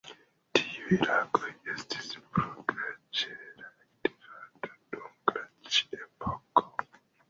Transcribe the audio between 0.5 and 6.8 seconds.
Tiuj lagoj ekestis pro glaĉera aktivado dum glaci-epoko.